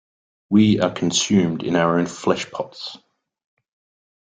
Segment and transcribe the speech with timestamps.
[0.49, 2.97] We are consumed in our own flesh-pots.